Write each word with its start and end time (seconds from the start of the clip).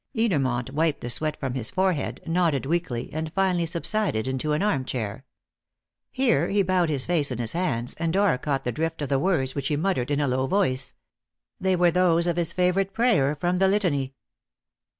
Edermont 0.15 0.71
wiped 0.71 1.01
the 1.01 1.11
sweat 1.11 1.39
from 1.39 1.53
his 1.53 1.69
forehead, 1.69 2.21
nodded 2.25 2.65
weakly, 2.65 3.13
and 3.13 3.31
finally 3.33 3.67
subsided 3.67 4.27
into 4.27 4.53
an 4.53 4.63
armchair. 4.63 5.25
Here 6.09 6.49
he 6.49 6.63
bowed 6.63 6.89
his 6.89 7.05
face 7.05 7.29
in 7.29 7.37
his 7.37 7.51
hands, 7.51 7.93
and 7.99 8.11
Dora 8.11 8.39
caught 8.39 8.63
the 8.63 8.71
drift 8.71 9.03
of 9.03 9.09
the 9.09 9.19
words 9.19 9.53
which 9.53 9.67
he 9.67 9.75
muttered 9.75 10.09
in 10.09 10.19
a 10.19 10.27
low 10.27 10.47
voice. 10.47 10.95
They 11.59 11.75
were 11.75 11.91
those 11.91 12.25
of 12.25 12.35
his 12.35 12.51
favourite 12.51 12.93
prayer 12.93 13.35
from 13.35 13.59
the 13.59 13.67
Litany. 13.67 14.15